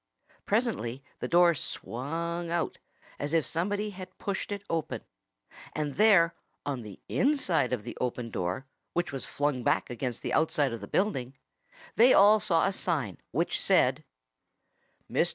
[0.47, 2.79] Presently the door swung out,
[3.19, 5.03] as if somebody had pushed it open.
[5.75, 6.33] And there,
[6.65, 10.81] on the inside of the open door, which was flung back against the outside of
[10.81, 11.35] the building,
[11.97, 14.03] they all saw a sign, which said:
[15.07, 15.29] MR.